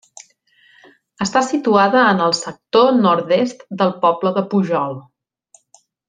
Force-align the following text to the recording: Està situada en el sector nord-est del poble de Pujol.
Està 1.25 1.41
situada 1.49 2.05
en 2.13 2.23
el 2.29 2.33
sector 2.39 2.91
nord-est 3.03 3.61
del 3.83 3.93
poble 4.07 4.33
de 4.39 4.43
Pujol. 4.55 4.97